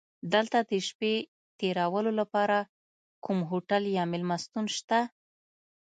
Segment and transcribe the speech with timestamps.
[0.33, 1.13] دلته د شپې
[1.59, 2.57] تېرولو لپاره
[3.25, 4.99] کوم هوټل یا میلمستون شته؟